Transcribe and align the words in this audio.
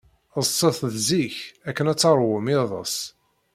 Ḍḍset 0.35 0.79
zik 1.07 1.37
akken 1.69 1.89
ad 1.91 1.97
teṛwum 1.99 2.45
iḍes. 2.59 2.95